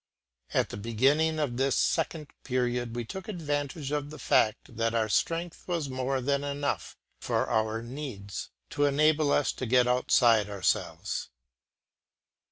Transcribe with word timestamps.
At 0.51 0.69
the 0.69 0.77
beginning 0.77 1.37
of 1.37 1.57
this 1.57 1.75
second 1.75 2.31
period 2.43 2.95
we 2.95 3.05
took 3.05 3.27
advantage 3.27 3.91
of 3.91 4.09
the 4.09 4.17
fact 4.17 4.75
that 4.77 4.95
our 4.95 5.07
strength 5.07 5.67
was 5.67 5.89
more 5.91 6.21
than 6.21 6.43
enough 6.43 6.97
for 7.19 7.45
our 7.47 7.83
needs, 7.83 8.49
to 8.71 8.85
enable 8.85 9.31
us 9.31 9.51
to 9.51 9.67
get 9.67 9.87
outside 9.87 10.49
ourselves. 10.49 11.29